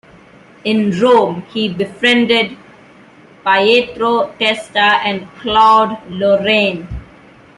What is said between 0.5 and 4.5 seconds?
In Rome, he befriended Pietro